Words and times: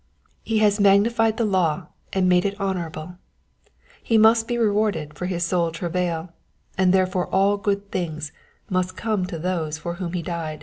He 0.41 0.57
has 0.57 0.79
magnified 0.79 1.37
the 1.37 1.45
law, 1.45 1.85
and 2.11 2.27
made 2.27 2.43
it 2.43 2.59
honorable; 2.59 3.17
he 4.01 4.17
must 4.17 4.47
be 4.47 4.57
rewarded 4.57 5.13
for 5.13 5.27
his 5.27 5.43
soul 5.45 5.69
travail, 5.69 6.33
and 6.75 6.91
therefore 6.91 7.27
all 7.27 7.57
good 7.57 7.91
things 7.91 8.31
must 8.67 8.97
come 8.97 9.27
to 9.27 9.37
those 9.37 9.77
for 9.77 9.93
whom 10.01 10.13
he 10.13 10.23
died. 10.23 10.59